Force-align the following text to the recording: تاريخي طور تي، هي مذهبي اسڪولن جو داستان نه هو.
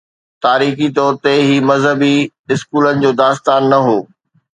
تاريخي 0.43 0.87
طور 0.99 1.13
تي، 1.25 1.33
هي 1.49 1.57
مذهبي 1.71 2.15
اسڪولن 2.55 2.95
جو 3.05 3.11
داستان 3.21 3.61
نه 3.75 3.79
هو. 3.85 3.97